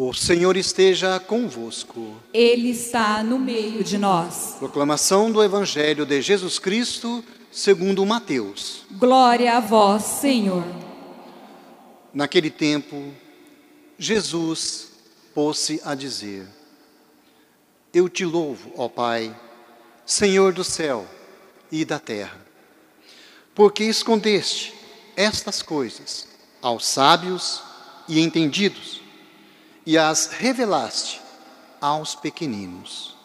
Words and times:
O 0.00 0.14
Senhor 0.14 0.56
esteja 0.56 1.18
convosco. 1.18 2.14
Ele 2.32 2.70
está 2.70 3.20
no 3.20 3.36
meio 3.36 3.82
de 3.82 3.98
nós. 3.98 4.54
Proclamação 4.56 5.32
do 5.32 5.42
Evangelho 5.42 6.06
de 6.06 6.22
Jesus 6.22 6.56
Cristo, 6.56 7.24
segundo 7.50 8.06
Mateus. 8.06 8.84
Glória 8.92 9.56
a 9.56 9.58
vós, 9.58 10.04
Senhor. 10.04 10.62
Naquele 12.14 12.48
tempo, 12.48 13.12
Jesus 13.98 14.90
pôs-se 15.34 15.80
a 15.84 15.96
dizer: 15.96 16.46
Eu 17.92 18.08
te 18.08 18.24
louvo, 18.24 18.70
ó 18.76 18.88
Pai, 18.88 19.34
Senhor 20.06 20.52
do 20.52 20.62
céu 20.62 21.08
e 21.72 21.84
da 21.84 21.98
terra, 21.98 22.40
porque 23.52 23.82
escondeste 23.82 24.72
estas 25.16 25.60
coisas 25.60 26.28
aos 26.62 26.86
sábios 26.86 27.60
e 28.06 28.20
entendidos 28.20 29.07
e 29.88 29.96
as 29.96 30.26
revelaste 30.26 31.18
aos 31.80 32.14
pequeninos. 32.14 33.16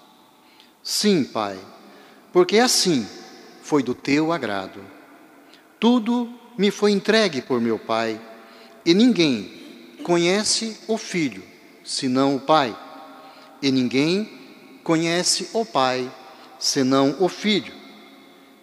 Sim, 0.82 1.26
Pai, 1.26 1.60
porque 2.32 2.58
assim 2.58 3.06
foi 3.62 3.84
do 3.84 3.94
teu 3.94 4.32
agrado. 4.32 4.80
Tudo 5.78 6.34
me 6.58 6.72
foi 6.72 6.94
entregue 6.94 7.42
por 7.42 7.60
meu 7.60 7.78
Pai, 7.78 8.18
e 8.86 8.94
ninguém 8.94 9.98
conhece 10.06 10.80
o 10.88 10.98
Filho 10.98 11.44
senão 11.84 12.38
o 12.38 12.40
Pai, 12.40 12.74
e 13.62 13.70
ninguém 13.70 14.80
conhece 14.86 15.50
o 15.52 15.66
Pai 15.66 16.10
senão 16.58 17.18
o 17.20 17.28
Filho, 17.28 17.74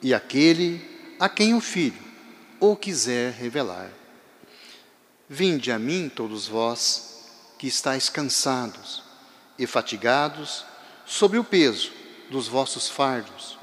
e 0.00 0.14
aquele 0.14 0.80
a 1.18 1.28
quem 1.28 1.52
o 1.52 1.60
Filho 1.60 2.00
o 2.58 2.74
quiser 2.74 3.34
revelar. 3.34 3.90
Vinde 5.28 5.70
a 5.70 5.78
mim, 5.78 6.08
todos 6.08 6.48
vós, 6.48 7.09
que 7.60 7.66
estáis 7.66 8.08
cansados 8.08 9.02
e 9.58 9.66
fatigados 9.66 10.64
sobre 11.04 11.36
o 11.36 11.44
peso 11.44 11.92
dos 12.30 12.48
vossos 12.48 12.88
fardos, 12.88 13.58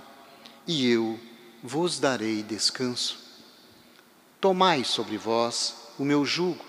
e 0.68 0.88
eu 0.88 1.20
vos 1.64 1.98
darei 1.98 2.44
descanso. 2.44 3.18
Tomai 4.40 4.84
sobre 4.84 5.18
vós 5.18 5.74
o 5.98 6.06
meu 6.06 6.24
jugo 6.24 6.64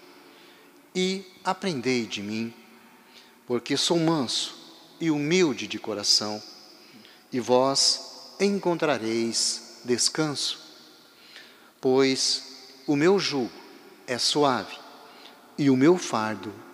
e 0.94 1.22
aprendei 1.44 2.06
de 2.06 2.22
mim, 2.22 2.54
porque 3.46 3.76
sou 3.76 3.98
manso 3.98 4.56
e 4.98 5.10
humilde 5.10 5.66
de 5.66 5.78
coração, 5.78 6.42
e 7.30 7.38
vós 7.38 8.36
encontrareis 8.40 9.82
descanso. 9.84 10.58
Pois 11.78 12.70
o 12.86 12.96
meu 12.96 13.18
jugo 13.18 13.52
é 14.06 14.16
suave 14.16 14.78
e 15.58 15.68
o 15.68 15.76
meu 15.76 15.98
fardo 15.98 16.67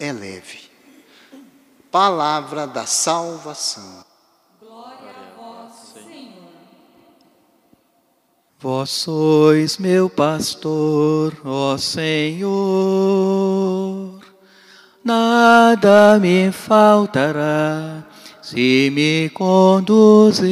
é 0.00 0.12
leve. 0.12 0.70
Palavra 1.90 2.66
da 2.66 2.86
salvação. 2.86 4.04
Glória 4.58 5.10
a 5.10 5.36
vós, 5.38 5.72
Senhor. 5.92 6.50
Vós 8.58 8.90
sois 8.90 9.78
meu 9.78 10.10
pastor, 10.10 11.36
ó 11.44 11.76
Senhor, 11.76 12.50
nada 15.04 16.18
me 16.18 16.50
faltará 16.50 18.04
se 18.42 18.90
me 18.92 19.30
conduzis. 19.30 20.50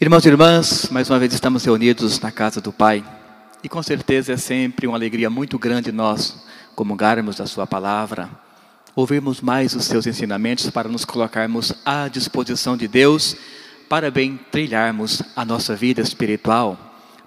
Irmãos 0.00 0.24
e 0.24 0.28
irmãs, 0.28 0.88
mais 0.90 1.08
uma 1.10 1.18
vez 1.18 1.32
estamos 1.32 1.64
reunidos 1.64 2.18
na 2.20 2.30
casa 2.32 2.60
do 2.60 2.72
Pai. 2.72 3.17
E 3.62 3.68
com 3.68 3.82
certeza 3.82 4.32
é 4.32 4.36
sempre 4.36 4.86
uma 4.86 4.96
alegria 4.96 5.28
muito 5.28 5.58
grande 5.58 5.90
nós 5.90 6.44
comungarmos 6.76 7.36
da 7.36 7.46
Sua 7.46 7.66
palavra, 7.66 8.30
ouvirmos 8.94 9.40
mais 9.40 9.74
os 9.74 9.84
Seus 9.84 10.06
ensinamentos 10.06 10.70
para 10.70 10.88
nos 10.88 11.04
colocarmos 11.04 11.72
à 11.84 12.06
disposição 12.06 12.76
de 12.76 12.86
Deus, 12.86 13.36
para 13.88 14.10
bem 14.10 14.38
trilharmos 14.52 15.22
a 15.34 15.44
nossa 15.44 15.74
vida 15.74 16.00
espiritual, 16.00 16.78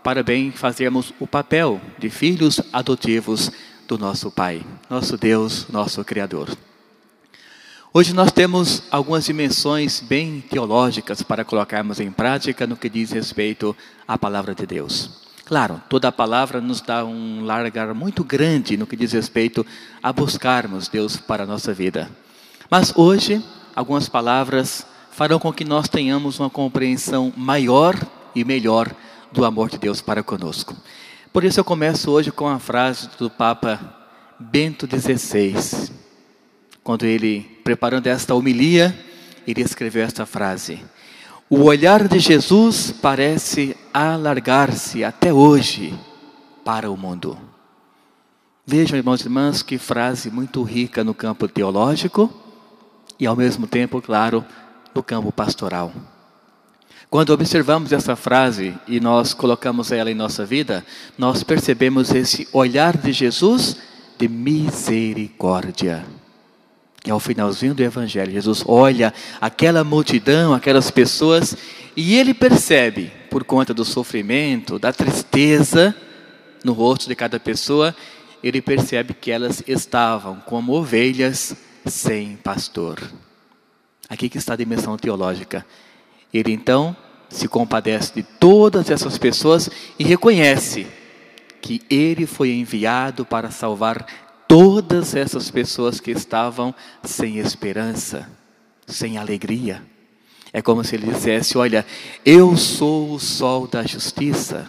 para 0.01 0.23
bem 0.23 0.51
fazermos 0.51 1.13
o 1.19 1.27
papel 1.27 1.81
de 1.99 2.09
filhos 2.09 2.61
adotivos 2.71 3.51
do 3.85 3.97
nosso 3.97 4.31
Pai, 4.31 4.65
nosso 4.89 5.17
Deus, 5.17 5.67
nosso 5.69 6.03
Criador. 6.05 6.55
Hoje 7.93 8.13
nós 8.13 8.31
temos 8.31 8.83
algumas 8.89 9.25
dimensões 9.25 9.99
bem 9.99 10.39
teológicas 10.39 11.21
para 11.21 11.43
colocarmos 11.43 11.99
em 11.99 12.09
prática 12.09 12.65
no 12.65 12.77
que 12.77 12.87
diz 12.87 13.11
respeito 13.11 13.75
à 14.07 14.17
palavra 14.17 14.55
de 14.55 14.65
Deus. 14.65 15.30
Claro, 15.51 15.81
toda 15.89 16.07
a 16.07 16.13
palavra 16.13 16.61
nos 16.61 16.79
dá 16.79 17.03
um 17.03 17.43
largar 17.43 17.93
muito 17.93 18.23
grande 18.23 18.77
no 18.77 18.87
que 18.87 18.95
diz 18.95 19.11
respeito 19.11 19.65
a 20.01 20.13
buscarmos 20.13 20.87
Deus 20.87 21.17
para 21.17 21.43
a 21.43 21.45
nossa 21.45 21.73
vida. 21.73 22.09
Mas 22.69 22.93
hoje, 22.95 23.43
algumas 23.75 24.07
palavras 24.07 24.87
farão 25.11 25.39
com 25.39 25.51
que 25.51 25.65
nós 25.65 25.89
tenhamos 25.89 26.39
uma 26.39 26.49
compreensão 26.49 27.33
maior 27.35 27.99
e 28.33 28.45
melhor 28.45 28.95
do 29.29 29.43
amor 29.43 29.69
de 29.69 29.77
Deus 29.77 29.99
para 29.99 30.23
conosco. 30.23 30.73
Por 31.33 31.43
isso 31.43 31.59
eu 31.59 31.65
começo 31.65 32.09
hoje 32.09 32.31
com 32.31 32.47
a 32.47 32.57
frase 32.57 33.09
do 33.19 33.29
Papa 33.29 33.77
Bento 34.39 34.87
XVI. 34.87 35.91
Quando 36.81 37.03
ele, 37.03 37.59
preparando 37.61 38.07
esta 38.07 38.33
homilia, 38.33 38.97
ele 39.45 39.61
escreveu 39.61 40.05
esta 40.05 40.25
frase: 40.25 40.81
o 41.51 41.63
olhar 41.63 42.07
de 42.07 42.17
Jesus 42.17 42.93
parece 43.01 43.75
alargar-se 43.93 45.03
até 45.03 45.33
hoje 45.33 45.93
para 46.63 46.89
o 46.89 46.95
mundo. 46.95 47.37
Vejam, 48.65 48.97
irmãos 48.97 49.19
e 49.19 49.25
irmãs, 49.25 49.61
que 49.61 49.77
frase 49.77 50.31
muito 50.31 50.63
rica 50.63 51.03
no 51.03 51.13
campo 51.13 51.49
teológico 51.49 52.33
e, 53.19 53.27
ao 53.27 53.35
mesmo 53.35 53.67
tempo, 53.67 54.01
claro, 54.01 54.45
no 54.95 55.03
campo 55.03 55.29
pastoral. 55.29 55.91
Quando 57.09 57.31
observamos 57.31 57.91
essa 57.91 58.15
frase 58.15 58.73
e 58.87 59.01
nós 59.01 59.33
colocamos 59.33 59.91
ela 59.91 60.09
em 60.09 60.15
nossa 60.15 60.45
vida, 60.45 60.85
nós 61.17 61.43
percebemos 61.43 62.11
esse 62.11 62.47
olhar 62.53 62.95
de 62.95 63.11
Jesus 63.11 63.75
de 64.17 64.29
misericórdia 64.29 66.05
que 67.03 67.09
é 67.09 67.13
o 67.13 67.19
finalzinho 67.19 67.73
do 67.73 67.83
Evangelho. 67.83 68.31
Jesus 68.31 68.63
olha 68.65 69.13
aquela 69.39 69.83
multidão, 69.83 70.53
aquelas 70.53 70.91
pessoas, 70.91 71.57
e 71.95 72.15
ele 72.15 72.33
percebe, 72.33 73.11
por 73.29 73.43
conta 73.43 73.73
do 73.73 73.83
sofrimento, 73.83 74.77
da 74.77 74.93
tristeza 74.93 75.95
no 76.63 76.73
rosto 76.73 77.07
de 77.07 77.15
cada 77.15 77.39
pessoa, 77.39 77.95
ele 78.43 78.61
percebe 78.61 79.13
que 79.13 79.31
elas 79.31 79.63
estavam 79.67 80.37
como 80.45 80.73
ovelhas 80.73 81.55
sem 81.85 82.35
pastor. 82.37 83.01
Aqui 84.07 84.29
que 84.29 84.37
está 84.37 84.53
a 84.53 84.57
dimensão 84.57 84.97
teológica. 84.97 85.65
Ele 86.33 86.51
então 86.51 86.95
se 87.29 87.47
compadece 87.47 88.13
de 88.13 88.23
todas 88.23 88.89
essas 88.89 89.17
pessoas 89.17 89.69
e 89.97 90.03
reconhece 90.03 90.85
que 91.61 91.81
ele 91.89 92.25
foi 92.25 92.51
enviado 92.51 93.25
para 93.25 93.51
salvar 93.51 94.05
todas 94.51 95.15
essas 95.15 95.49
pessoas 95.49 96.01
que 96.01 96.11
estavam 96.11 96.75
sem 97.05 97.37
esperança, 97.37 98.27
sem 98.85 99.17
alegria. 99.17 99.81
É 100.51 100.61
como 100.61 100.83
se 100.83 100.93
ele 100.93 101.09
dissesse: 101.09 101.57
Olha, 101.57 101.85
eu 102.25 102.57
sou 102.57 103.13
o 103.13 103.19
sol 103.19 103.65
da 103.65 103.83
justiça, 103.83 104.67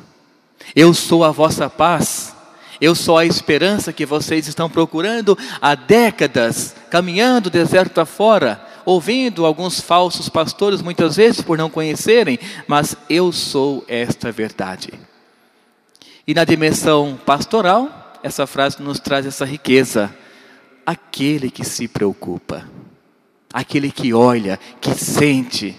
eu 0.76 0.94
sou 0.94 1.25
a 1.25 1.32
vossa 1.32 1.69
paz, 1.69 2.32
eu 2.81 2.94
sou 2.94 3.19
a 3.19 3.26
esperança 3.26 3.92
que 3.92 4.06
vocês 4.06 4.47
estão 4.47 4.71
procurando 4.71 5.37
há 5.60 5.75
décadas, 5.75 6.76
caminhando 6.88 7.50
deserto 7.50 8.00
afora, 8.00 8.65
ouvindo 8.84 9.44
alguns 9.44 9.81
falsos 9.81 10.28
pastores, 10.28 10.81
muitas 10.81 11.16
vezes 11.16 11.41
por 11.41 11.59
não 11.59 11.69
conhecerem, 11.69 12.38
mas 12.69 12.97
eu 13.10 13.32
sou 13.32 13.84
esta 13.88 14.31
verdade. 14.31 14.92
E 16.25 16.32
na 16.34 16.44
dimensão 16.44 17.19
pastoral, 17.26 18.02
essa 18.22 18.47
frase 18.47 18.83
nos 18.83 19.00
traz 19.00 19.27
essa 19.27 19.44
riqueza. 19.44 20.15
Aquele 20.84 21.51
que 21.51 21.65
se 21.65 21.86
preocupa, 21.86 22.69
aquele 23.53 23.91
que 23.91 24.13
olha, 24.13 24.59
que 24.80 24.95
sente, 24.95 25.77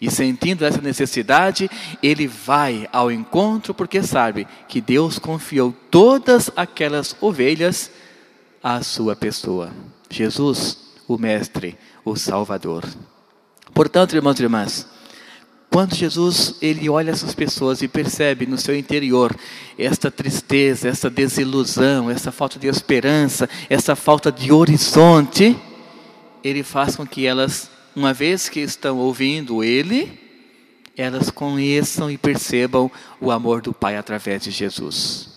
e 0.00 0.10
sentindo 0.10 0.64
essa 0.64 0.80
necessidade, 0.82 1.70
ele 2.02 2.26
vai 2.26 2.88
ao 2.92 3.10
encontro 3.10 3.72
porque 3.72 4.02
sabe 4.02 4.46
que 4.68 4.80
Deus 4.80 5.18
confiou 5.18 5.74
todas 5.90 6.50
aquelas 6.54 7.16
ovelhas 7.20 7.90
à 8.62 8.82
sua 8.82 9.16
pessoa. 9.16 9.72
Jesus, 10.10 10.78
o 11.08 11.16
Mestre, 11.16 11.78
o 12.04 12.14
Salvador. 12.14 12.84
Portanto, 13.72 14.14
irmãos 14.14 14.38
e 14.38 14.42
irmãs, 14.42 14.86
quando 15.76 15.94
Jesus 15.94 16.54
ele 16.62 16.88
olha 16.88 17.10
essas 17.10 17.34
pessoas 17.34 17.82
e 17.82 17.86
percebe 17.86 18.46
no 18.46 18.56
seu 18.56 18.74
interior 18.74 19.36
esta 19.78 20.10
tristeza, 20.10 20.88
essa 20.88 21.10
desilusão, 21.10 22.10
essa 22.10 22.32
falta 22.32 22.58
de 22.58 22.66
esperança, 22.66 23.46
essa 23.68 23.94
falta 23.94 24.32
de 24.32 24.50
horizonte, 24.50 25.54
ele 26.42 26.62
faz 26.62 26.96
com 26.96 27.06
que 27.06 27.26
elas, 27.26 27.70
uma 27.94 28.14
vez 28.14 28.48
que 28.48 28.60
estão 28.60 28.96
ouvindo 28.96 29.62
ele, 29.62 30.18
elas 30.96 31.30
conheçam 31.30 32.10
e 32.10 32.16
percebam 32.16 32.90
o 33.20 33.30
amor 33.30 33.60
do 33.60 33.74
Pai 33.74 33.98
através 33.98 34.44
de 34.44 34.50
Jesus. 34.50 35.28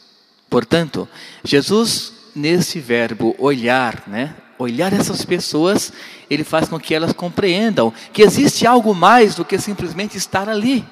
Portanto, 0.49 1.05
Jesus 1.43 2.13
nesse 2.33 2.79
verbo 2.79 3.35
olhar, 3.37 4.03
né? 4.07 4.33
Olhar 4.57 4.93
essas 4.93 5.25
pessoas, 5.25 5.91
ele 6.29 6.43
faz 6.43 6.69
com 6.69 6.79
que 6.79 6.93
elas 6.93 7.13
compreendam 7.13 7.93
que 8.13 8.21
existe 8.21 8.67
algo 8.67 8.93
mais 8.93 9.35
do 9.35 9.43
que 9.43 9.57
simplesmente 9.57 10.17
estar 10.17 10.47
ali. 10.47 10.85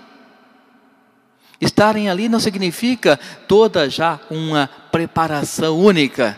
Estarem 1.60 2.10
ali 2.10 2.30
não 2.30 2.40
significa 2.40 3.20
toda 3.48 3.90
já 3.90 4.20
uma 4.30 4.70
preparação 4.92 5.78
única. 5.78 6.38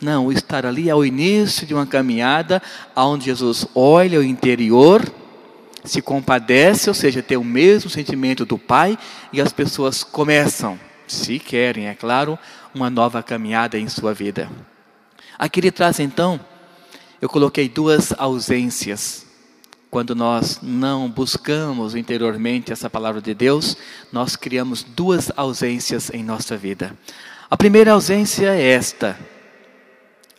Não, 0.00 0.32
estar 0.32 0.66
ali 0.66 0.90
é 0.90 0.94
o 0.94 1.04
início 1.04 1.66
de 1.66 1.74
uma 1.74 1.86
caminhada 1.86 2.62
onde 2.94 3.26
Jesus 3.26 3.66
olha 3.74 4.20
o 4.20 4.24
interior, 4.24 5.02
se 5.84 6.00
compadece, 6.00 6.88
ou 6.88 6.94
seja, 6.94 7.22
tem 7.22 7.36
o 7.36 7.44
mesmo 7.44 7.90
sentimento 7.90 8.44
do 8.44 8.58
Pai, 8.58 8.98
e 9.32 9.40
as 9.40 9.52
pessoas 9.52 10.02
começam, 10.02 10.78
se 11.06 11.38
querem, 11.38 11.88
é 11.88 11.94
claro, 11.94 12.38
uma 12.74 12.88
nova 12.88 13.22
caminhada 13.22 13.78
em 13.78 13.88
sua 13.88 14.14
vida. 14.14 14.50
Aqui 15.38 15.60
ele 15.60 15.70
traz 15.70 16.00
então, 16.00 16.40
eu 17.24 17.28
coloquei 17.30 17.70
duas 17.70 18.12
ausências. 18.18 19.24
Quando 19.90 20.14
nós 20.14 20.60
não 20.62 21.08
buscamos 21.08 21.94
interiormente 21.94 22.70
essa 22.70 22.90
palavra 22.90 23.22
de 23.22 23.32
Deus, 23.32 23.78
nós 24.12 24.36
criamos 24.36 24.82
duas 24.82 25.32
ausências 25.34 26.10
em 26.10 26.22
nossa 26.22 26.54
vida. 26.54 26.94
A 27.48 27.56
primeira 27.56 27.92
ausência 27.92 28.54
é 28.54 28.72
esta: 28.72 29.18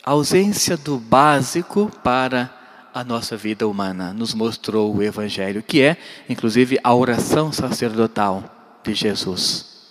a 0.00 0.12
ausência 0.12 0.76
do 0.76 0.96
básico 0.96 1.90
para 2.04 2.56
a 2.94 3.02
nossa 3.02 3.36
vida 3.36 3.66
humana, 3.66 4.12
nos 4.12 4.32
mostrou 4.32 4.94
o 4.94 5.02
Evangelho, 5.02 5.64
que 5.64 5.82
é, 5.82 5.96
inclusive, 6.28 6.78
a 6.84 6.94
oração 6.94 7.50
sacerdotal 7.50 8.78
de 8.84 8.94
Jesus. 8.94 9.88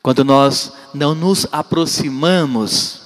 Quando 0.00 0.24
nós 0.24 0.72
não 0.94 1.16
nos 1.16 1.48
aproximamos 1.50 2.99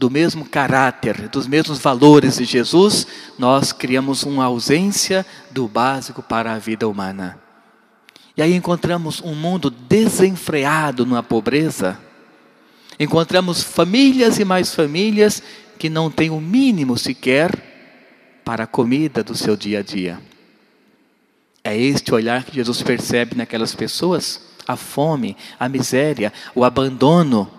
do 0.00 0.10
mesmo 0.10 0.46
caráter, 0.46 1.28
dos 1.28 1.46
mesmos 1.46 1.78
valores 1.78 2.38
de 2.38 2.46
Jesus, 2.46 3.06
nós 3.38 3.70
criamos 3.70 4.22
uma 4.22 4.46
ausência 4.46 5.26
do 5.50 5.68
básico 5.68 6.22
para 6.22 6.54
a 6.54 6.58
vida 6.58 6.88
humana. 6.88 7.38
E 8.34 8.40
aí 8.40 8.54
encontramos 8.54 9.20
um 9.20 9.34
mundo 9.34 9.68
desenfreado 9.68 11.04
na 11.04 11.22
pobreza. 11.22 11.98
Encontramos 12.98 13.62
famílias 13.62 14.38
e 14.38 14.44
mais 14.44 14.74
famílias 14.74 15.42
que 15.78 15.90
não 15.90 16.10
têm 16.10 16.30
o 16.30 16.40
mínimo 16.40 16.96
sequer 16.96 17.52
para 18.42 18.64
a 18.64 18.66
comida 18.66 19.22
do 19.22 19.34
seu 19.34 19.54
dia 19.54 19.80
a 19.80 19.82
dia. 19.82 20.18
É 21.62 21.76
este 21.76 22.14
olhar 22.14 22.44
que 22.44 22.54
Jesus 22.54 22.82
percebe 22.82 23.36
naquelas 23.36 23.74
pessoas 23.74 24.40
a 24.66 24.76
fome, 24.76 25.36
a 25.58 25.68
miséria, 25.68 26.32
o 26.54 26.64
abandono. 26.64 27.50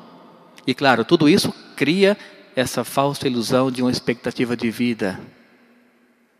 E 0.65 0.73
claro, 0.73 1.05
tudo 1.05 1.29
isso 1.29 1.53
cria 1.81 2.15
essa 2.55 2.83
falsa 2.83 3.25
ilusão 3.25 3.71
de 3.71 3.81
uma 3.81 3.89
expectativa 3.89 4.55
de 4.55 4.69
vida. 4.69 5.19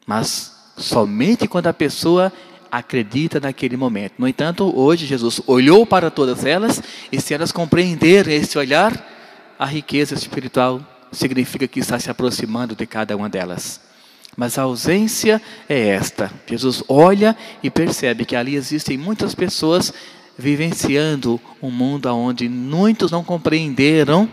Mas 0.05 0.55
somente 0.77 1.47
quando 1.47 1.65
a 1.65 1.73
pessoa 1.73 2.31
acredita 2.71 3.39
naquele 3.39 3.75
momento. 3.75 4.13
No 4.19 4.27
entanto, 4.27 4.71
hoje 4.77 5.07
Jesus 5.07 5.41
olhou 5.47 5.83
para 5.83 6.11
todas 6.11 6.45
elas 6.45 6.79
e 7.11 7.19
se 7.19 7.33
elas 7.33 7.51
compreenderem 7.51 8.35
esse 8.35 8.55
olhar, 8.55 9.03
a 9.57 9.65
riqueza 9.65 10.13
espiritual 10.13 10.79
significa 11.11 11.67
que 11.67 11.79
está 11.79 11.97
se 11.97 12.11
aproximando 12.11 12.75
de 12.75 12.85
cada 12.85 13.17
uma 13.17 13.27
delas. 13.27 13.81
Mas 14.38 14.59
a 14.59 14.61
ausência 14.61 15.41
é 15.67 15.88
esta. 15.88 16.31
Jesus 16.45 16.83
olha 16.88 17.35
e 17.63 17.71
percebe 17.71 18.25
que 18.25 18.35
ali 18.35 18.53
existem 18.53 18.95
muitas 18.95 19.33
pessoas 19.33 19.91
vivenciando 20.38 21.41
um 21.59 21.71
mundo 21.71 22.05
onde 22.13 22.47
muitos 22.47 23.09
não 23.09 23.23
compreenderam 23.23 24.31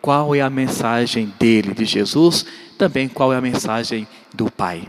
qual 0.00 0.34
é 0.34 0.40
a 0.40 0.50
mensagem 0.50 1.32
dele, 1.38 1.74
de 1.74 1.84
Jesus, 1.84 2.44
também 2.78 3.08
qual 3.08 3.32
é 3.32 3.36
a 3.36 3.40
mensagem 3.40 4.06
do 4.34 4.50
Pai. 4.50 4.88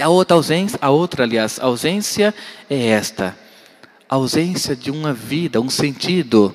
A 0.00 0.08
outra 0.08 0.36
ausência, 0.36 0.78
a 0.80 0.90
outra, 0.90 1.24
aliás, 1.24 1.60
ausência 1.60 2.34
é 2.68 2.88
esta: 2.88 3.36
a 4.08 4.16
ausência 4.16 4.74
de 4.74 4.90
uma 4.90 5.12
vida, 5.12 5.60
um 5.60 5.70
sentido 5.70 6.54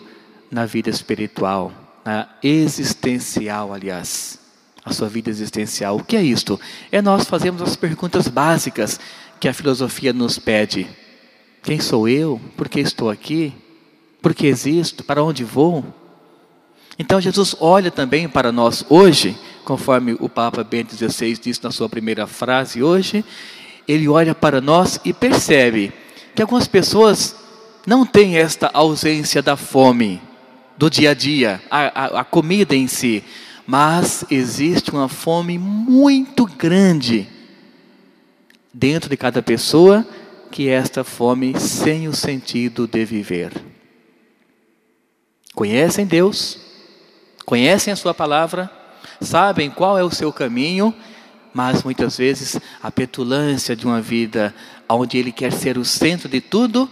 na 0.52 0.66
vida 0.66 0.90
espiritual, 0.90 1.72
na 2.04 2.28
existencial, 2.44 3.74
aliás, 3.74 4.40
a 4.84 4.92
sua 4.92 5.08
vida 5.08 5.30
existencial. 5.30 5.98
O 5.98 6.04
que 6.04 6.18
é 6.18 6.22
isto? 6.22 6.60
É 6.92 7.02
nós 7.02 7.26
fazemos 7.26 7.62
as 7.62 7.76
perguntas 7.76 8.28
básicas 8.28 9.00
que 9.40 9.48
a 9.48 9.54
filosofia 9.54 10.12
nos 10.12 10.38
pede. 10.38 10.88
Quem 11.64 11.80
sou 11.80 12.08
eu? 12.08 12.42
Por 12.58 12.68
que 12.68 12.80
estou 12.80 13.10
aqui? 13.10 13.54
Por 14.22 14.34
que 14.34 14.48
existo? 14.48 15.04
Para 15.04 15.24
onde 15.24 15.44
vou? 15.44 15.86
Então 17.00 17.22
Jesus 17.22 17.56
olha 17.62 17.90
também 17.90 18.28
para 18.28 18.52
nós 18.52 18.84
hoje, 18.90 19.38
conforme 19.64 20.18
o 20.20 20.28
Papa 20.28 20.66
Bento 20.66 20.94
XVI 20.94 21.38
disse 21.38 21.64
na 21.64 21.72
sua 21.72 21.88
primeira 21.88 22.28
frase 22.28 22.84
hoje, 22.84 23.24
ele 23.88 24.10
olha 24.10 24.36
para 24.36 24.60
nós 24.60 25.00
e 25.06 25.14
percebe 25.14 25.94
que 26.36 26.42
algumas 26.42 26.68
pessoas 26.68 27.38
não 27.88 28.06
têm 28.06 28.38
esta 28.38 28.70
ausência 28.74 29.42
da 29.42 29.56
fome 29.56 30.22
do 30.78 30.90
dia 30.90 31.12
a 31.12 31.14
dia, 31.14 31.62
a, 31.72 32.18
a, 32.18 32.20
a 32.20 32.24
comida 32.26 32.76
em 32.76 32.86
si, 32.86 33.24
mas 33.66 34.26
existe 34.30 34.92
uma 34.92 35.08
fome 35.08 35.58
muito 35.58 36.46
grande 36.46 37.30
dentro 38.74 39.10
de 39.10 39.16
cada 39.16 39.42
pessoa 39.42 40.06
que 40.52 40.68
esta 40.68 41.06
fome 41.06 41.58
sem 41.58 42.10
o 42.10 42.14
sentido 42.14 42.86
de 42.86 43.06
viver. 43.06 43.54
Conhecem 45.54 46.06
Deus, 46.06 46.69
conhecem 47.50 47.92
a 47.92 47.96
Sua 47.96 48.14
palavra, 48.14 48.70
sabem 49.20 49.72
qual 49.72 49.98
é 49.98 50.04
o 50.04 50.12
seu 50.12 50.32
caminho, 50.32 50.94
mas 51.52 51.82
muitas 51.82 52.16
vezes 52.16 52.60
a 52.80 52.92
petulância 52.92 53.76
de 53.76 53.88
uma 53.88 54.00
vida 54.00 54.54
onde 54.88 55.18
Ele 55.18 55.32
quer 55.32 55.52
ser 55.52 55.76
o 55.76 55.84
centro 55.84 56.30
de 56.30 56.42
tudo, 56.42 56.88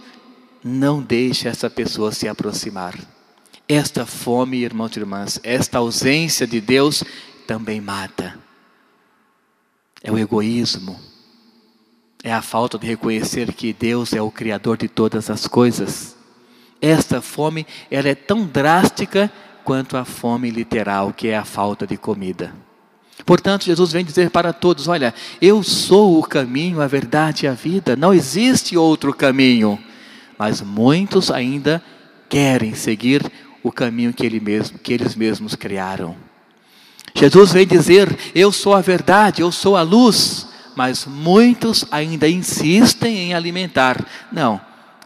não 0.64 1.00
deixa 1.00 1.48
essa 1.48 1.70
pessoa 1.70 2.10
se 2.10 2.26
aproximar. 2.26 2.96
Esta 3.68 4.04
fome, 4.04 4.56
irmãos 4.56 4.96
e 4.96 4.98
irmãs, 4.98 5.38
esta 5.44 5.78
ausência 5.78 6.44
de 6.44 6.60
Deus 6.60 7.04
também 7.46 7.80
mata. 7.80 8.36
É 10.02 10.10
o 10.10 10.18
egoísmo, 10.18 10.98
é 12.24 12.32
a 12.32 12.42
falta 12.42 12.76
de 12.76 12.86
reconhecer 12.88 13.52
que 13.52 13.72
Deus 13.72 14.12
é 14.12 14.20
o 14.20 14.28
Criador 14.28 14.76
de 14.76 14.88
todas 14.88 15.30
as 15.30 15.46
coisas. 15.46 16.16
Esta 16.80 17.22
fome, 17.22 17.64
ela 17.88 18.08
é 18.08 18.14
tão 18.16 18.44
drástica 18.44 19.30
quanto 19.68 19.98
a 19.98 20.04
fome 20.06 20.50
literal, 20.50 21.12
que 21.12 21.28
é 21.28 21.36
a 21.36 21.44
falta 21.44 21.86
de 21.86 21.98
comida. 21.98 22.54
Portanto, 23.26 23.66
Jesus 23.66 23.92
vem 23.92 24.02
dizer 24.02 24.30
para 24.30 24.50
todos: 24.50 24.88
Olha, 24.88 25.12
eu 25.42 25.62
sou 25.62 26.18
o 26.18 26.22
caminho, 26.22 26.80
a 26.80 26.86
verdade 26.86 27.44
e 27.44 27.48
a 27.50 27.52
vida, 27.52 27.94
não 27.94 28.14
existe 28.14 28.78
outro 28.78 29.12
caminho. 29.12 29.78
Mas 30.38 30.62
muitos 30.62 31.30
ainda 31.30 31.82
querem 32.30 32.74
seguir 32.74 33.30
o 33.62 33.70
caminho 33.70 34.14
que, 34.14 34.24
ele 34.24 34.40
mesmo, 34.40 34.78
que 34.78 34.90
eles 34.90 35.14
mesmos 35.14 35.54
criaram. 35.54 36.16
Jesus 37.14 37.52
vem 37.52 37.66
dizer: 37.66 38.16
Eu 38.34 38.50
sou 38.50 38.74
a 38.74 38.80
verdade, 38.80 39.42
eu 39.42 39.52
sou 39.52 39.76
a 39.76 39.82
luz 39.82 40.48
mas 40.78 41.04
muitos 41.06 41.84
ainda 41.90 42.28
insistem 42.28 43.18
em 43.18 43.34
alimentar. 43.34 44.00
Não, 44.30 44.60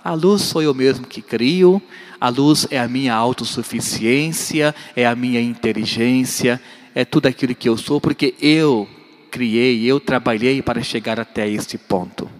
a 0.04 0.14
luz 0.14 0.42
sou 0.42 0.62
eu 0.62 0.74
mesmo 0.74 1.06
que 1.06 1.22
crio, 1.22 1.80
a 2.20 2.28
luz 2.28 2.66
é 2.70 2.78
a 2.78 2.88
minha 2.88 3.14
autossuficiência, 3.14 4.74
é 4.96 5.06
a 5.06 5.14
minha 5.14 5.40
inteligência, 5.40 6.60
é 6.94 7.04
tudo 7.04 7.26
aquilo 7.26 7.54
que 7.54 7.68
eu 7.68 7.76
sou, 7.76 8.00
porque 8.00 8.34
eu 8.40 8.88
criei, 9.30 9.84
eu 9.84 9.98
trabalhei 9.98 10.60
para 10.60 10.82
chegar 10.82 11.18
até 11.18 11.48
este 11.48 11.78
ponto. 11.78 12.30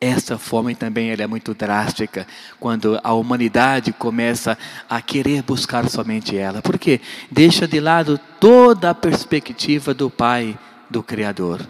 Essa 0.00 0.38
fome 0.38 0.74
também 0.74 1.10
é 1.10 1.26
muito 1.26 1.52
drástica 1.52 2.26
quando 2.58 2.98
a 3.04 3.12
humanidade 3.12 3.92
começa 3.92 4.56
a 4.88 5.02
querer 5.02 5.42
buscar 5.42 5.90
somente 5.90 6.36
ela, 6.36 6.62
porque 6.62 7.02
deixa 7.30 7.68
de 7.68 7.78
lado 7.80 8.18
toda 8.40 8.88
a 8.88 8.94
perspectiva 8.94 9.92
do 9.92 10.08
Pai, 10.08 10.58
do 10.88 11.02
Criador. 11.02 11.60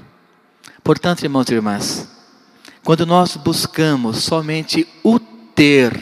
Portanto, 0.83 1.25
irmãos 1.25 1.49
e 1.50 1.55
irmãs, 1.55 2.20
quando 2.85 3.05
nós 3.05 3.37
buscamos 3.37 4.19
somente 4.19 4.87
o 5.03 5.19
ter, 5.19 5.93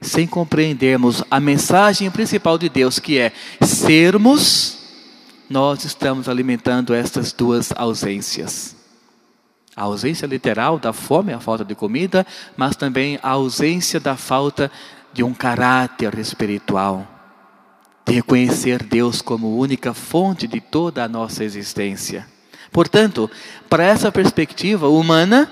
sem 0.00 0.26
compreendermos 0.26 1.22
a 1.30 1.38
mensagem 1.38 2.10
principal 2.10 2.58
de 2.58 2.68
Deus, 2.68 2.98
que 2.98 3.18
é 3.18 3.32
sermos, 3.60 4.78
nós 5.48 5.84
estamos 5.84 6.28
alimentando 6.28 6.94
estas 6.94 7.32
duas 7.32 7.72
ausências. 7.76 8.74
A 9.76 9.82
ausência 9.82 10.26
literal 10.26 10.78
da 10.78 10.92
fome, 10.92 11.32
a 11.32 11.40
falta 11.40 11.64
de 11.64 11.74
comida, 11.74 12.26
mas 12.56 12.74
também 12.74 13.18
a 13.22 13.30
ausência 13.30 14.00
da 14.00 14.16
falta 14.16 14.70
de 15.12 15.22
um 15.22 15.32
caráter 15.32 16.18
espiritual, 16.18 17.06
de 18.06 18.14
reconhecer 18.14 18.82
Deus 18.82 19.20
como 19.20 19.58
única 19.58 19.92
fonte 19.94 20.46
de 20.46 20.60
toda 20.60 21.04
a 21.04 21.08
nossa 21.08 21.44
existência. 21.44 22.26
Portanto, 22.72 23.30
para 23.68 23.84
essa 23.84 24.10
perspectiva 24.10 24.88
humana, 24.88 25.50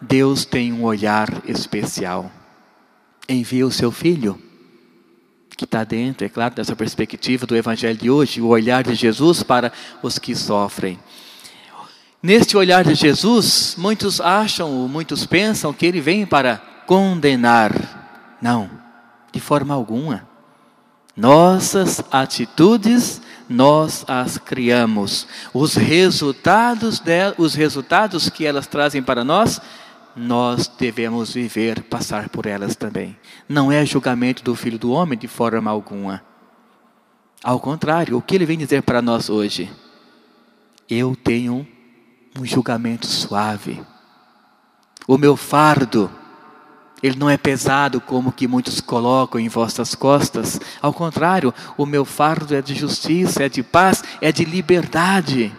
Deus 0.00 0.44
tem 0.44 0.72
um 0.72 0.84
olhar 0.84 1.28
especial. 1.44 2.30
Envia 3.28 3.66
o 3.66 3.72
seu 3.72 3.90
filho, 3.90 4.40
que 5.56 5.64
está 5.64 5.82
dentro, 5.82 6.24
é 6.24 6.28
claro, 6.28 6.54
dessa 6.54 6.76
perspectiva 6.76 7.44
do 7.44 7.56
Evangelho 7.56 7.98
de 7.98 8.08
hoje, 8.08 8.40
o 8.40 8.46
olhar 8.46 8.84
de 8.84 8.94
Jesus 8.94 9.42
para 9.42 9.72
os 10.00 10.16
que 10.16 10.34
sofrem. 10.36 10.98
Neste 12.22 12.56
olhar 12.56 12.84
de 12.84 12.94
Jesus, 12.94 13.74
muitos 13.76 14.20
acham, 14.20 14.70
muitos 14.88 15.26
pensam 15.26 15.72
que 15.72 15.84
ele 15.84 16.00
vem 16.00 16.24
para 16.24 16.56
condenar. 16.86 18.38
Não, 18.40 18.70
de 19.32 19.40
forma 19.40 19.74
alguma. 19.74 20.28
Nossas 21.16 22.00
atitudes 22.12 23.20
nós 23.48 24.04
as 24.06 24.38
criamos. 24.38 25.26
Os 25.52 25.74
resultados 25.74 27.00
de, 27.00 27.34
os 27.38 27.54
resultados 27.54 28.28
que 28.28 28.44
elas 28.44 28.66
trazem 28.66 29.02
para 29.02 29.24
nós, 29.24 29.60
nós 30.14 30.68
devemos 30.68 31.32
viver, 31.32 31.82
passar 31.82 32.28
por 32.28 32.46
elas 32.46 32.76
também. 32.76 33.16
Não 33.48 33.70
é 33.72 33.84
julgamento 33.86 34.42
do 34.42 34.54
Filho 34.54 34.78
do 34.78 34.90
Homem 34.90 35.18
de 35.18 35.28
forma 35.28 35.70
alguma. 35.70 36.22
Ao 37.42 37.60
contrário, 37.60 38.16
o 38.16 38.22
que 38.22 38.34
ele 38.34 38.46
vem 38.46 38.58
dizer 38.58 38.82
para 38.82 39.00
nós 39.00 39.30
hoje? 39.30 39.70
Eu 40.88 41.14
tenho 41.14 41.66
um 42.38 42.44
julgamento 42.44 43.06
suave. 43.06 43.80
O 45.06 45.16
meu 45.16 45.36
fardo 45.36 46.10
ele 47.02 47.16
não 47.16 47.30
é 47.30 47.36
pesado 47.36 48.00
como 48.00 48.32
que 48.32 48.48
muitos 48.48 48.80
colocam 48.80 49.40
em 49.40 49.48
vossas 49.48 49.94
costas. 49.94 50.60
Ao 50.82 50.92
contrário, 50.92 51.54
o 51.76 51.86
meu 51.86 52.04
fardo 52.04 52.54
é 52.54 52.62
de 52.62 52.74
justiça, 52.74 53.44
é 53.44 53.48
de 53.48 53.62
paz, 53.62 54.02
é 54.20 54.32
de 54.32 54.44
liberdade. 54.44 55.52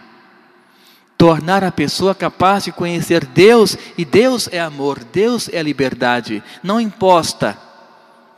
Tornar 1.16 1.64
a 1.64 1.72
pessoa 1.72 2.14
capaz 2.14 2.64
de 2.64 2.72
conhecer 2.72 3.24
Deus, 3.24 3.76
e 3.96 4.04
Deus 4.04 4.48
é 4.52 4.60
amor, 4.60 5.02
Deus 5.04 5.48
é 5.52 5.62
liberdade, 5.62 6.42
não 6.62 6.80
imposta, 6.80 7.58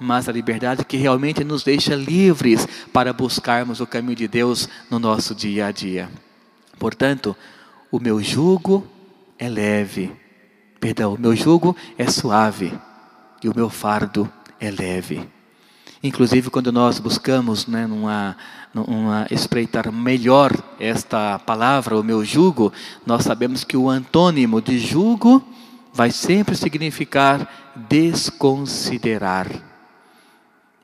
mas 0.00 0.28
a 0.28 0.32
liberdade 0.32 0.84
que 0.84 0.96
realmente 0.96 1.44
nos 1.44 1.62
deixa 1.62 1.94
livres 1.94 2.66
para 2.92 3.12
buscarmos 3.12 3.80
o 3.80 3.86
caminho 3.86 4.16
de 4.16 4.26
Deus 4.26 4.68
no 4.90 4.98
nosso 4.98 5.32
dia 5.32 5.66
a 5.66 5.72
dia. 5.72 6.10
Portanto, 6.76 7.36
o 7.88 8.00
meu 8.00 8.20
jugo 8.20 8.84
é 9.38 9.48
leve, 9.48 10.10
perdão, 10.80 11.14
o 11.14 11.20
meu 11.20 11.36
jugo 11.36 11.76
é 11.96 12.08
suave 12.08 12.72
e 13.42 13.48
o 13.48 13.54
meu 13.54 13.68
fardo 13.68 14.30
é 14.60 14.70
leve. 14.70 15.28
Inclusive, 16.02 16.50
quando 16.50 16.72
nós 16.72 16.98
buscamos 16.98 17.66
né, 17.66 17.86
numa, 17.86 18.36
numa 18.74 19.26
espreitar 19.30 19.92
melhor 19.92 20.52
esta 20.80 21.38
palavra, 21.38 21.98
o 21.98 22.02
meu 22.02 22.24
jugo, 22.24 22.72
nós 23.06 23.24
sabemos 23.24 23.62
que 23.62 23.76
o 23.76 23.88
antônimo 23.88 24.60
de 24.60 24.78
jugo 24.78 25.44
vai 25.92 26.10
sempre 26.10 26.56
significar 26.56 27.72
desconsiderar. 27.88 29.48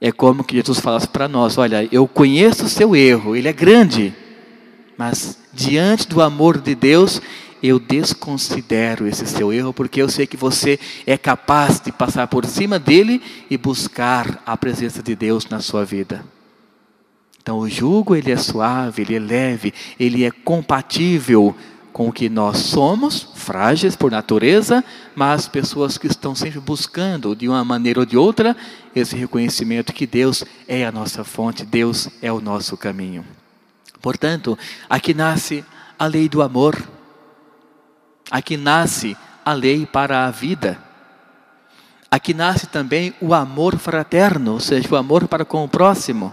É 0.00 0.12
como 0.12 0.44
que 0.44 0.56
Jesus 0.56 0.78
falasse 0.78 1.08
para 1.08 1.26
nós: 1.26 1.58
olha, 1.58 1.88
eu 1.90 2.06
conheço 2.06 2.66
o 2.66 2.68
seu 2.68 2.94
erro, 2.94 3.34
ele 3.34 3.48
é 3.48 3.52
grande, 3.52 4.14
mas 4.96 5.38
diante 5.52 6.06
do 6.06 6.22
amor 6.22 6.60
de 6.60 6.76
Deus, 6.76 7.20
eu 7.62 7.78
desconsidero 7.78 9.06
esse 9.06 9.26
seu 9.26 9.52
erro, 9.52 9.72
porque 9.72 10.00
eu 10.00 10.08
sei 10.08 10.26
que 10.26 10.36
você 10.36 10.78
é 11.06 11.16
capaz 11.16 11.80
de 11.80 11.90
passar 11.92 12.26
por 12.26 12.44
cima 12.46 12.78
dele 12.78 13.22
e 13.50 13.56
buscar 13.56 14.42
a 14.46 14.56
presença 14.56 15.02
de 15.02 15.14
Deus 15.14 15.46
na 15.48 15.60
sua 15.60 15.84
vida. 15.84 16.24
Então 17.40 17.58
o 17.58 17.68
jugo 17.68 18.14
ele 18.14 18.30
é 18.30 18.36
suave, 18.36 19.02
ele 19.02 19.16
é 19.16 19.18
leve, 19.18 19.72
ele 19.98 20.24
é 20.24 20.30
compatível 20.30 21.56
com 21.92 22.08
o 22.08 22.12
que 22.12 22.28
nós 22.28 22.58
somos, 22.58 23.28
frágeis 23.34 23.96
por 23.96 24.10
natureza, 24.10 24.84
mas 25.16 25.48
pessoas 25.48 25.98
que 25.98 26.06
estão 26.06 26.34
sempre 26.34 26.60
buscando 26.60 27.34
de 27.34 27.48
uma 27.48 27.64
maneira 27.64 28.00
ou 28.00 28.06
de 28.06 28.16
outra 28.16 28.56
esse 28.94 29.16
reconhecimento 29.16 29.92
que 29.92 30.06
Deus 30.06 30.44
é 30.68 30.84
a 30.86 30.92
nossa 30.92 31.24
fonte, 31.24 31.64
Deus 31.64 32.08
é 32.22 32.32
o 32.32 32.40
nosso 32.40 32.76
caminho. 32.76 33.24
Portanto, 34.00 34.56
aqui 34.88 35.12
nasce 35.12 35.64
a 35.98 36.06
lei 36.06 36.28
do 36.28 36.40
amor. 36.40 36.76
Aqui 38.30 38.56
nasce 38.56 39.16
a 39.44 39.52
lei 39.52 39.86
para 39.86 40.26
a 40.26 40.30
vida. 40.30 40.78
Aqui 42.10 42.32
nasce 42.32 42.66
também 42.66 43.14
o 43.20 43.34
amor 43.34 43.78
fraterno, 43.78 44.52
ou 44.52 44.60
seja, 44.60 44.88
o 44.90 44.96
amor 44.96 45.28
para 45.28 45.44
com 45.44 45.64
o 45.64 45.68
próximo. 45.68 46.32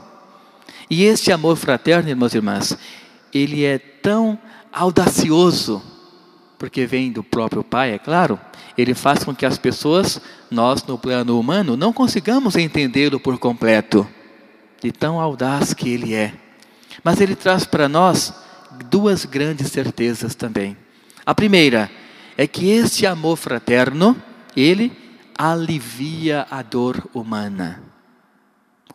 E 0.90 1.04
este 1.04 1.32
amor 1.32 1.56
fraterno, 1.56 2.10
irmãos 2.10 2.34
e 2.34 2.38
irmãs, 2.38 2.78
ele 3.34 3.66
é 3.66 3.78
tão 3.78 4.38
audacioso, 4.72 5.82
porque 6.58 6.86
vem 6.86 7.12
do 7.12 7.24
próprio 7.24 7.64
Pai, 7.64 7.94
é 7.94 8.00
claro, 8.00 8.40
ele 8.78 8.94
faz 8.94 9.24
com 9.24 9.36
que 9.36 9.46
as 9.46 9.58
pessoas, 9.58 10.22
nós 10.52 10.84
no 10.84 10.98
plano 10.98 11.40
humano, 11.40 11.76
não 11.76 11.92
consigamos 11.92 12.56
entendê-lo 12.56 13.20
por 13.20 13.38
completo, 13.38 14.08
de 14.82 14.92
tão 14.92 15.20
audaz 15.20 15.74
que 15.74 15.90
ele 15.90 16.14
é. 16.14 16.34
Mas 17.04 17.20
ele 17.20 17.36
traz 17.36 17.66
para 17.66 17.90
nós 17.90 18.34
duas 18.90 19.26
grandes 19.26 19.72
certezas 19.72 20.36
também. 20.36 20.78
A 21.26 21.34
primeira 21.34 21.90
é 22.38 22.46
que 22.46 22.70
este 22.70 23.06
amor 23.06 23.38
fraterno, 23.38 24.16
ele 24.56 24.92
alivia 25.38 26.46
a 26.52 26.62
dor 26.62 27.10
humana. 27.14 27.82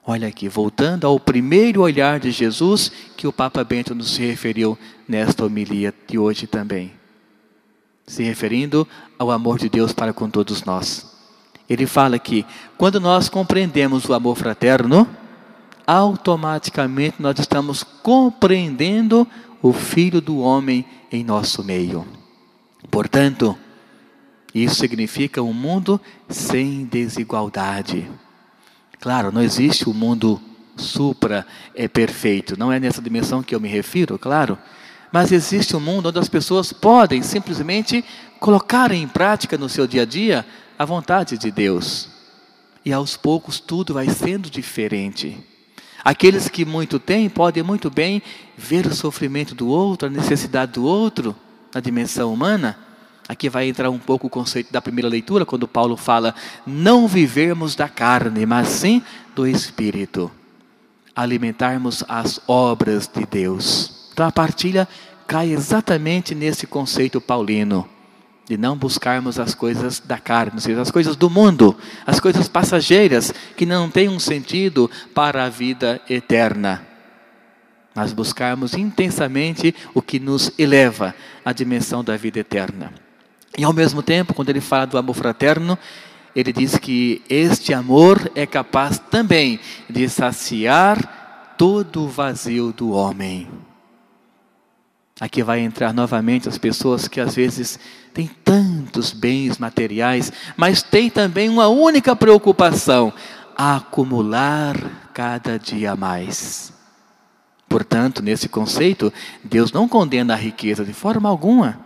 Olha 0.07 0.29
aqui, 0.29 0.49
voltando 0.49 1.07
ao 1.07 1.19
primeiro 1.19 1.83
olhar 1.83 2.21
de 2.21 2.31
Jesus 2.31 2.91
que 3.17 3.27
o 3.27 3.33
Papa 3.33 3.65
Bento 3.65 3.95
nos 3.95 4.17
referiu 4.17 4.79
nesta 5.09 5.45
homilia 5.45 5.93
de 6.07 6.19
hoje 6.19 6.47
também. 6.47 6.93
Se 8.07 8.23
referindo 8.23 8.87
ao 9.19 9.31
amor 9.31 9.59
de 9.59 9.69
Deus 9.69 9.93
para 9.93 10.13
com 10.13 10.31
todos 10.31 10.65
nós. 10.65 11.07
Ele 11.69 11.87
fala 11.87 12.19
que 12.19 12.47
quando 12.79 12.99
nós 12.99 13.29
compreendemos 13.29 14.09
o 14.09 14.15
amor 14.15 14.37
fraterno, 14.37 15.09
automaticamente 15.87 17.17
nós 17.21 17.39
estamos 17.39 17.83
compreendendo 17.83 19.27
o 19.63 19.73
Filho 19.73 20.21
do 20.21 20.39
Homem 20.39 20.85
em 21.13 21.23
nosso 21.23 21.63
meio. 21.63 22.20
Portanto, 22.89 23.59
isso 24.55 24.77
significa 24.77 25.43
um 25.43 25.53
mundo 25.53 26.01
sem 26.29 26.85
desigualdade. 26.85 28.09
Claro, 29.01 29.33
não 29.33 29.43
existe 29.43 29.89
o 29.89 29.93
um 29.93 29.95
mundo 29.95 30.41
supra 30.77 31.47
é 31.75 31.87
perfeito, 31.87 32.59
não 32.59 32.73
é 32.73 32.81
nessa 32.81 33.03
dimensão 33.03 33.43
que 33.43 33.55
eu 33.55 33.61
me 33.61 33.69
refiro, 33.69 34.19
claro, 34.19 34.59
mas 35.13 35.33
existe 35.33 35.77
um 35.77 35.81
mundo 35.81 36.09
onde 36.09 36.19
as 36.19 36.29
pessoas 36.29 36.73
podem 36.73 37.23
simplesmente 37.23 38.05
colocar 38.39 38.91
em 38.93 39.07
prática 39.07 39.59
no 39.59 39.69
seu 39.69 39.87
dia 39.87 40.03
a 40.03 40.07
dia 40.07 40.47
a 40.79 40.85
vontade 40.85 41.37
de 41.37 41.51
Deus. 41.51 42.09
E 42.85 42.93
aos 42.93 43.17
poucos 43.17 43.61
tudo 43.61 43.95
vai 43.95 44.09
sendo 44.09 44.49
diferente. 44.49 45.37
Aqueles 46.03 46.49
que 46.49 46.65
muito 46.65 46.99
têm 46.99 47.29
podem 47.29 47.63
muito 47.63 47.91
bem 47.91 48.23
ver 48.57 48.87
o 48.87 48.95
sofrimento 48.95 49.55
do 49.55 49.69
outro, 49.69 50.09
a 50.09 50.11
necessidade 50.11 50.73
do 50.73 50.85
outro, 50.85 51.37
na 51.75 51.81
dimensão 51.81 52.33
humana, 52.33 52.77
aqui 53.29 53.49
vai 53.49 53.69
entrar 53.69 53.91
um 53.91 53.99
pouco 53.99 54.27
o 54.27 54.31
conceito 54.31 54.73
da 54.73 54.83
primeira 54.83 55.09
leitura, 55.09 55.47
quando 55.47 55.69
Paulo 55.69 55.97
fala: 55.97 56.35
não 56.67 57.07
vivermos 57.07 57.75
da 57.75 57.89
carne, 57.89 58.45
mas 58.45 58.69
sim 58.69 59.03
do 59.35 59.47
espírito, 59.47 60.31
alimentarmos 61.15 62.05
as 62.09 62.41
obras 62.47 63.07
de 63.07 63.25
Deus. 63.25 64.11
Então 64.13 64.27
a 64.27 64.33
partilha 64.33 64.89
cai 65.27 65.53
exatamente 65.53 66.35
nesse 66.35 66.67
conceito 66.67 67.21
paulino 67.21 67.89
de 68.49 68.57
não 68.57 68.77
buscarmos 68.77 69.39
as 69.39 69.55
coisas 69.55 70.01
da 70.01 70.19
carne, 70.19 70.55
ou 70.57 70.61
seja, 70.61 70.81
as 70.81 70.91
coisas 70.91 71.15
do 71.15 71.31
mundo, 71.31 71.77
as 72.05 72.19
coisas 72.19 72.49
passageiras 72.49 73.33
que 73.57 73.65
não 73.65 73.89
têm 73.89 74.09
um 74.09 74.19
sentido 74.19 74.91
para 75.15 75.45
a 75.45 75.49
vida 75.49 76.01
eterna 76.11 76.90
mas 77.95 78.13
buscarmos 78.13 78.75
intensamente 78.75 79.75
o 79.95 80.01
que 80.01 80.21
nos 80.21 80.53
eleva 80.59 81.15
à 81.45 81.53
dimensão 81.53 82.05
da 82.05 82.17
vida 82.17 82.39
eterna. 82.39 82.93
E 83.59 83.65
ao 83.65 83.73
mesmo 83.73 84.03
tempo, 84.03 84.33
quando 84.33 84.51
ele 84.51 84.61
fala 84.61 84.87
do 84.87 84.97
amor 84.97 85.15
fraterno, 85.15 85.79
ele 86.35 86.53
diz 86.53 86.79
que 86.79 87.23
este 87.29 87.75
amor 87.75 88.31
é 88.35 88.47
capaz 88.47 88.99
também 88.99 89.59
de 89.89 90.09
saciar 90.09 91.55
todo 91.59 92.05
o 92.05 92.09
vazio 92.09 92.73
do 92.73 92.91
homem. 92.93 93.49
Aqui 95.21 95.43
vai 95.43 95.61
entrar 95.61 95.93
novamente 95.93 96.49
as 96.49 96.57
pessoas 96.57 97.07
que 97.07 97.21
às 97.21 97.35
vezes 97.35 97.79
têm 98.15 98.31
tantos 98.43 99.13
bens 99.13 99.59
materiais, 99.59 100.33
mas 100.57 100.83
têm 100.83 101.11
também 101.11 101.51
uma 101.51 101.69
única 101.69 102.17
preocupação: 102.17 103.13
acumular 103.55 105.11
cada 105.13 105.59
dia 105.59 105.95
mais. 105.95 106.73
Portanto, 107.71 108.21
nesse 108.21 108.49
conceito, 108.49 109.13
Deus 109.45 109.71
não 109.71 109.87
condena 109.87 110.35
a 110.35 110.37
riqueza 110.37 110.85
de 110.85 110.93
forma 110.93 111.29
alguma. 111.29 111.79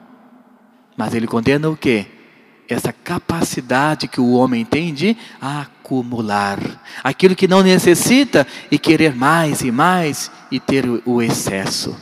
Mas 0.97 1.12
ele 1.12 1.26
condena 1.26 1.69
o 1.69 1.76
quê? 1.76 2.07
Essa 2.67 2.91
capacidade 2.91 4.09
que 4.09 4.19
o 4.19 4.33
homem 4.33 4.64
tem 4.64 4.95
de 4.95 5.14
acumular. 5.38 6.59
Aquilo 7.05 7.37
que 7.37 7.47
não 7.47 7.62
necessita 7.62 8.47
e 8.71 8.79
querer 8.79 9.14
mais 9.14 9.61
e 9.61 9.71
mais 9.71 10.31
e 10.50 10.59
ter 10.59 10.87
o 11.05 11.21
excesso. 11.21 11.95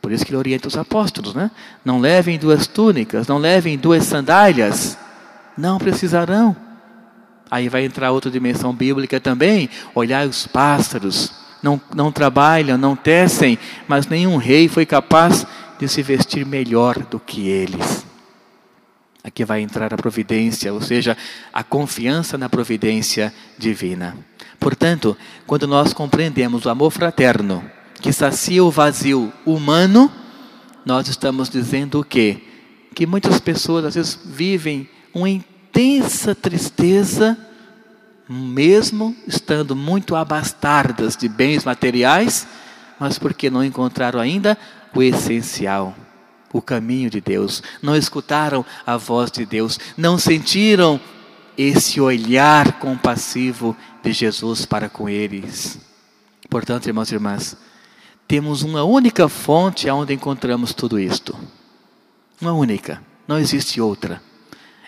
Por 0.00 0.10
isso 0.10 0.24
que 0.24 0.30
ele 0.30 0.38
orienta 0.38 0.66
os 0.66 0.78
apóstolos, 0.78 1.34
né? 1.34 1.50
Não 1.84 2.00
levem 2.00 2.38
duas 2.38 2.66
túnicas, 2.66 3.28
não 3.28 3.36
levem 3.36 3.76
duas 3.76 4.04
sandálias. 4.04 4.96
Não 5.54 5.76
precisarão. 5.76 6.56
Aí 7.50 7.68
vai 7.68 7.84
entrar 7.84 8.10
outra 8.10 8.30
dimensão 8.30 8.72
bíblica 8.72 9.20
também, 9.20 9.68
olhar 9.94 10.26
os 10.26 10.46
pássaros, 10.46 11.41
não, 11.62 11.80
não 11.94 12.10
trabalham, 12.10 12.76
não 12.76 12.96
tecem, 12.96 13.58
mas 13.86 14.06
nenhum 14.06 14.36
rei 14.36 14.68
foi 14.68 14.84
capaz 14.84 15.46
de 15.78 15.88
se 15.88 16.02
vestir 16.02 16.44
melhor 16.44 16.98
do 16.98 17.20
que 17.20 17.48
eles. 17.48 18.04
Aqui 19.24 19.44
vai 19.44 19.60
entrar 19.60 19.94
a 19.94 19.96
providência, 19.96 20.72
ou 20.72 20.80
seja, 20.80 21.16
a 21.52 21.62
confiança 21.62 22.36
na 22.36 22.48
providência 22.48 23.32
divina. 23.56 24.16
Portanto, 24.58 25.16
quando 25.46 25.66
nós 25.66 25.92
compreendemos 25.92 26.64
o 26.64 26.70
amor 26.70 26.90
fraterno, 26.90 27.64
que 28.00 28.12
sacia 28.12 28.64
o 28.64 28.70
vazio 28.70 29.32
humano, 29.46 30.10
nós 30.84 31.06
estamos 31.06 31.48
dizendo 31.48 32.00
o 32.00 32.04
quê? 32.04 32.42
Que 32.94 33.06
muitas 33.06 33.38
pessoas 33.38 33.84
às 33.84 33.94
vezes 33.94 34.18
vivem 34.24 34.88
uma 35.14 35.30
intensa 35.30 36.34
tristeza, 36.34 37.38
mesmo 38.32 39.14
estando 39.26 39.76
muito 39.76 40.16
abastardas 40.16 41.16
de 41.16 41.28
bens 41.28 41.64
materiais, 41.64 42.46
mas 42.98 43.18
porque 43.18 43.50
não 43.50 43.64
encontraram 43.64 44.18
ainda 44.18 44.56
o 44.94 45.02
essencial, 45.02 45.94
o 46.52 46.62
caminho 46.62 47.10
de 47.10 47.20
Deus, 47.20 47.62
não 47.82 47.96
escutaram 47.96 48.64
a 48.86 48.96
voz 48.96 49.30
de 49.30 49.44
Deus, 49.44 49.78
não 49.96 50.18
sentiram 50.18 51.00
esse 51.56 52.00
olhar 52.00 52.78
compassivo 52.78 53.76
de 54.02 54.12
Jesus 54.12 54.64
para 54.64 54.88
com 54.88 55.08
eles. 55.08 55.78
Portanto, 56.48 56.86
irmãos 56.86 57.10
e 57.10 57.14
irmãs, 57.14 57.56
temos 58.28 58.62
uma 58.62 58.84
única 58.84 59.28
fonte 59.28 59.88
onde 59.90 60.14
encontramos 60.14 60.72
tudo 60.72 60.98
isto. 60.98 61.36
Uma 62.40 62.52
única, 62.52 63.02
não 63.26 63.38
existe 63.38 63.80
outra. 63.80 64.22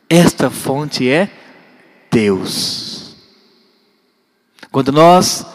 Esta 0.09 0.51
fonte 0.51 1.09
é 1.09 1.31
Deus. 2.11 2.94
Quando 4.75 4.91
nós 4.91 5.47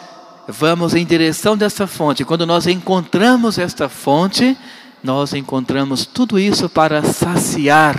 vamos 0.47 0.95
em 0.95 1.05
direção 1.05 1.57
dessa 1.57 1.85
fonte, 1.85 2.23
quando 2.23 2.45
nós 2.45 2.67
encontramos 2.67 3.57
esta 3.57 3.89
fonte, 3.89 4.57
nós 5.03 5.33
encontramos 5.33 6.05
tudo 6.05 6.39
isso 6.39 6.69
para 6.69 7.03
saciar 7.03 7.97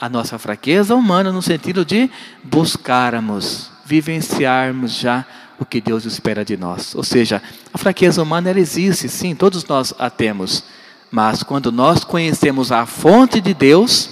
a 0.00 0.08
nossa 0.08 0.38
fraqueza 0.38 0.94
humana, 0.94 1.30
no 1.30 1.42
sentido 1.42 1.84
de 1.84 2.10
buscarmos, 2.42 3.70
vivenciarmos 3.84 4.94
já 4.94 5.26
o 5.58 5.66
que 5.66 5.78
Deus 5.78 6.06
espera 6.06 6.42
de 6.42 6.56
nós. 6.56 6.94
Ou 6.94 7.04
seja, 7.04 7.42
a 7.70 7.76
fraqueza 7.76 8.22
humana 8.22 8.48
ela 8.48 8.60
existe, 8.60 9.10
sim, 9.10 9.34
todos 9.34 9.66
nós 9.66 9.92
a 9.98 10.08
temos. 10.08 10.64
Mas 11.10 11.42
quando 11.42 11.70
nós 11.70 12.02
conhecemos 12.02 12.72
a 12.72 12.86
fonte 12.86 13.42
de 13.42 13.52
Deus, 13.52 14.08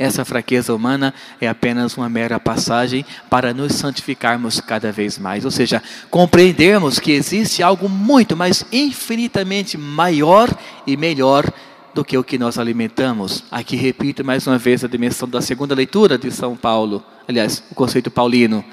essa 0.00 0.24
fraqueza 0.24 0.74
humana 0.74 1.12
é 1.38 1.46
apenas 1.46 1.94
uma 1.94 2.08
mera 2.08 2.40
passagem 2.40 3.04
para 3.28 3.52
nos 3.52 3.74
santificarmos 3.74 4.58
cada 4.58 4.90
vez 4.90 5.18
mais. 5.18 5.44
Ou 5.44 5.50
seja, 5.50 5.82
compreendermos 6.08 6.98
que 6.98 7.12
existe 7.12 7.62
algo 7.62 7.86
muito, 7.86 8.34
mas 8.34 8.64
infinitamente 8.72 9.76
maior 9.76 10.48
e 10.86 10.96
melhor 10.96 11.44
do 11.92 12.02
que 12.02 12.16
o 12.16 12.24
que 12.24 12.38
nós 12.38 12.58
alimentamos. 12.58 13.44
Aqui 13.50 13.76
repito 13.76 14.24
mais 14.24 14.46
uma 14.46 14.56
vez 14.56 14.82
a 14.82 14.88
dimensão 14.88 15.28
da 15.28 15.42
segunda 15.42 15.74
leitura 15.74 16.16
de 16.16 16.30
São 16.30 16.56
Paulo, 16.56 17.04
aliás, 17.28 17.62
o 17.70 17.74
conceito 17.74 18.10
paulino, 18.10 18.64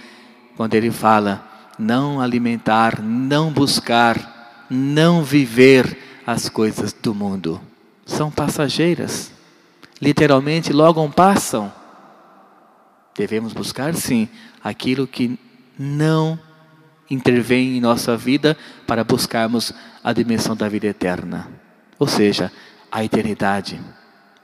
quando 0.56 0.76
ele 0.76 0.92
fala: 0.92 1.46
não 1.78 2.22
alimentar, 2.22 3.02
não 3.02 3.52
buscar, 3.52 4.66
não 4.70 5.22
viver 5.24 6.22
as 6.26 6.48
coisas 6.48 6.94
do 6.94 7.14
mundo. 7.14 7.60
São 8.06 8.32
passageiras 8.32 9.36
literalmente 10.02 10.72
logo 10.72 11.08
passam. 11.10 11.72
Devemos 13.16 13.54
buscar, 13.54 13.96
sim, 13.96 14.30
aquilo 14.64 15.08
que 15.08 15.40
não 15.78 16.40
intervém 17.10 17.78
em 17.78 17.82
nossa 17.82 18.16
vida 18.16 18.58
para 18.86 19.04
buscarmos 19.04 19.74
a 20.04 20.14
dimensão 20.14 20.56
da 20.56 20.70
vida 20.70 20.88
eterna. 20.88 21.48
Ou 21.98 22.08
seja, 22.08 22.52
a 22.92 23.04
eternidade. 23.04 23.80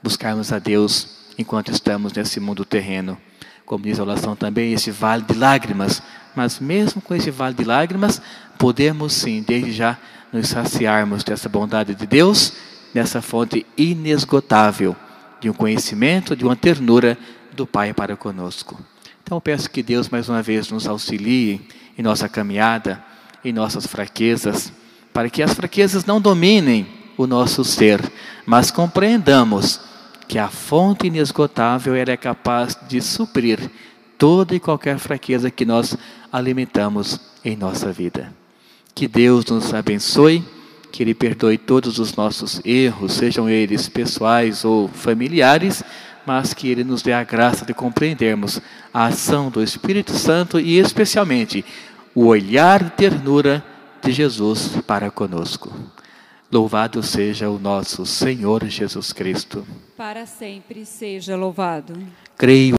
Buscarmos 0.02 0.52
a 0.52 0.58
Deus 0.58 1.32
enquanto 1.38 1.70
estamos 1.70 2.12
nesse 2.12 2.40
mundo 2.40 2.64
terreno. 2.64 3.16
Como 3.64 3.84
diz 3.84 3.98
a 3.98 4.02
oração 4.02 4.34
também, 4.34 4.72
esse 4.72 4.90
vale 4.90 5.22
de 5.22 5.34
lágrimas. 5.34 6.02
Mas 6.34 6.58
mesmo 6.58 7.00
com 7.00 7.14
esse 7.14 7.30
vale 7.30 7.54
de 7.54 7.64
lágrimas, 7.64 8.20
podemos 8.58 9.12
sim, 9.12 9.44
desde 9.46 9.72
já, 9.72 9.96
nos 10.32 10.48
saciarmos 10.48 11.22
dessa 11.22 11.48
bondade 11.48 11.94
de 11.94 12.06
Deus, 12.06 12.54
nessa 12.92 13.22
fonte 13.22 13.64
inesgotável 13.76 14.96
de 15.44 15.50
um 15.50 15.52
conhecimento, 15.52 16.34
de 16.34 16.42
uma 16.42 16.56
ternura 16.56 17.18
do 17.52 17.66
Pai 17.66 17.92
para 17.92 18.16
conosco. 18.16 18.80
Então 19.22 19.36
eu 19.36 19.42
peço 19.42 19.68
que 19.68 19.82
Deus 19.82 20.08
mais 20.08 20.26
uma 20.26 20.40
vez 20.40 20.70
nos 20.70 20.88
auxilie 20.88 21.60
em 21.98 22.02
nossa 22.02 22.30
caminhada, 22.30 23.04
em 23.44 23.52
nossas 23.52 23.86
fraquezas, 23.86 24.72
para 25.12 25.28
que 25.28 25.42
as 25.42 25.52
fraquezas 25.52 26.06
não 26.06 26.18
dominem 26.18 26.86
o 27.18 27.26
nosso 27.26 27.62
ser, 27.62 28.00
mas 28.46 28.70
compreendamos 28.70 29.82
que 30.26 30.38
a 30.38 30.48
fonte 30.48 31.08
inesgotável 31.08 31.94
é 31.94 32.16
capaz 32.16 32.74
de 32.88 33.02
suprir 33.02 33.70
toda 34.16 34.54
e 34.54 34.60
qualquer 34.60 34.98
fraqueza 34.98 35.50
que 35.50 35.66
nós 35.66 35.94
alimentamos 36.32 37.20
em 37.44 37.54
nossa 37.54 37.92
vida. 37.92 38.32
Que 38.94 39.06
Deus 39.06 39.44
nos 39.44 39.74
abençoe 39.74 40.42
que 40.94 41.02
Ele 41.02 41.12
perdoe 41.12 41.58
todos 41.58 41.98
os 41.98 42.14
nossos 42.14 42.60
erros, 42.64 43.14
sejam 43.14 43.50
eles 43.50 43.88
pessoais 43.88 44.64
ou 44.64 44.86
familiares, 44.86 45.82
mas 46.24 46.54
que 46.54 46.68
Ele 46.68 46.84
nos 46.84 47.02
dê 47.02 47.12
a 47.12 47.24
graça 47.24 47.64
de 47.64 47.74
compreendermos 47.74 48.60
a 48.92 49.06
ação 49.06 49.50
do 49.50 49.60
Espírito 49.60 50.12
Santo 50.12 50.60
e, 50.60 50.78
especialmente, 50.78 51.64
o 52.14 52.26
olhar 52.26 52.84
de 52.84 52.90
ternura 52.90 53.64
de 54.00 54.12
Jesus 54.12 54.76
para 54.86 55.10
conosco. 55.10 55.74
Louvado 56.50 57.02
seja 57.02 57.50
o 57.50 57.58
nosso 57.58 58.06
Senhor 58.06 58.64
Jesus 58.66 59.12
Cristo. 59.12 59.66
Para 59.96 60.26
sempre 60.26 60.86
seja 60.86 61.34
louvado. 61.34 61.94
Creio 62.38 62.72